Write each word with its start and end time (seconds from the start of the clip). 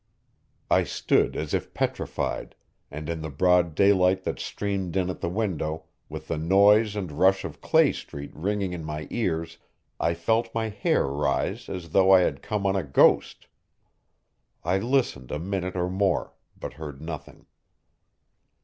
I 0.71 0.83
stood 0.83 1.35
as 1.35 1.53
if 1.53 1.75
petrified, 1.75 2.55
and, 2.89 3.07
in 3.07 3.21
the 3.21 3.29
broad 3.29 3.75
daylight 3.75 4.23
that 4.23 4.39
streamed 4.39 4.97
in 4.97 5.11
at 5.11 5.21
the 5.21 5.29
window, 5.29 5.83
with 6.09 6.27
the 6.27 6.39
noise 6.39 6.95
and 6.95 7.11
rush 7.11 7.45
of 7.45 7.61
Clay 7.61 7.91
Street 7.91 8.31
ringing 8.35 8.73
in 8.73 8.83
my 8.83 9.05
ears, 9.11 9.59
I 9.99 10.15
felt 10.15 10.55
my 10.55 10.69
hair 10.69 11.05
rise 11.05 11.69
as 11.69 11.89
though 11.89 12.09
I 12.11 12.21
had 12.21 12.41
come 12.41 12.65
on 12.65 12.75
a 12.75 12.81
ghost. 12.83 13.45
I 14.63 14.79
listened 14.79 15.29
a 15.29 15.37
minute 15.37 15.75
or 15.75 15.87
more, 15.87 16.33
but 16.59 16.73
heard 16.81 16.99
nothing. 16.99 17.45